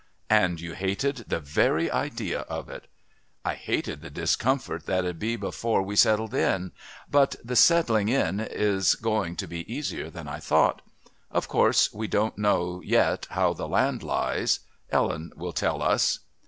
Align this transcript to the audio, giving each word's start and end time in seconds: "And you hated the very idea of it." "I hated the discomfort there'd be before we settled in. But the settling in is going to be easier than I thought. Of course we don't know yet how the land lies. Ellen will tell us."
"And 0.31 0.59
you 0.59 0.73
hated 0.73 1.25
the 1.27 1.39
very 1.39 1.91
idea 1.91 2.39
of 2.49 2.69
it." 2.69 2.87
"I 3.45 3.53
hated 3.53 4.01
the 4.01 4.09
discomfort 4.09 4.87
there'd 4.87 5.19
be 5.19 5.35
before 5.35 5.83
we 5.83 5.95
settled 5.95 6.33
in. 6.33 6.71
But 7.07 7.35
the 7.43 7.55
settling 7.55 8.09
in 8.09 8.39
is 8.39 8.95
going 8.95 9.35
to 9.35 9.45
be 9.47 9.71
easier 9.71 10.09
than 10.09 10.27
I 10.27 10.39
thought. 10.39 10.81
Of 11.29 11.47
course 11.47 11.93
we 11.93 12.07
don't 12.07 12.35
know 12.39 12.81
yet 12.83 13.27
how 13.29 13.53
the 13.53 13.67
land 13.67 14.01
lies. 14.01 14.61
Ellen 14.89 15.33
will 15.35 15.53
tell 15.53 15.83
us." 15.83 16.17